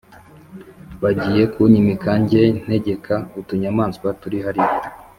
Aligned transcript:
bajyiye 1.01 1.43
kunyimika, 1.53 2.09
njye 2.21 2.43
ntegeka 2.63 3.15
utunyamaswa 3.39 4.07
turi 4.21 4.37
hariya 4.45 4.73